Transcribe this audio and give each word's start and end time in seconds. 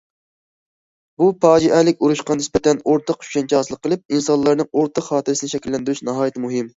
بۇ 1.21 1.25
پاجىئەلىك 1.43 1.99
ئۇرۇشقا 2.07 2.37
نىسبەتەن 2.39 2.81
ئورتاق 2.93 3.19
چۈشەنچە 3.27 3.59
ھاسىل 3.59 3.79
قىلىپ، 3.83 4.15
ئىنسانلارنىڭ 4.17 4.71
ئورتاق 4.79 5.07
خاتىرىسىنى 5.11 5.53
شەكىللەندۈرۈش 5.53 6.03
ناھايىتى 6.11 6.45
مۇھىم. 6.47 6.67